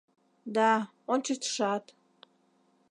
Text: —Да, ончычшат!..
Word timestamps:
—Да, 0.55 0.71
ончычшат!.. 1.13 1.85